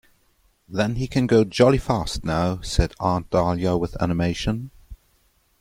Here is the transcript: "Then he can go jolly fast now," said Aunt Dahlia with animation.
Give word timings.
"Then 0.67 0.95
he 0.95 1.05
can 1.05 1.27
go 1.27 1.43
jolly 1.43 1.77
fast 1.77 2.23
now," 2.25 2.59
said 2.61 2.95
Aunt 2.99 3.29
Dahlia 3.29 3.77
with 3.77 4.01
animation. 4.01 4.71